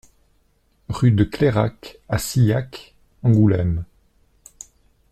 [0.89, 3.85] Rue de Clérac à Sillac, Angoulême